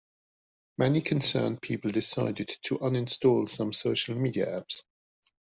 [0.79, 4.81] Many concerned people decided to uninstall some social media apps.